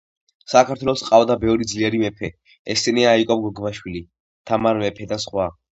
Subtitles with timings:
[0.53, 2.31] საქართველოს ყავდა ბევრი ძლიერი მეფე
[2.77, 4.07] ესენია იაკობ გოგბაშვილი
[4.53, 5.53] თამარ მეფე და სხვა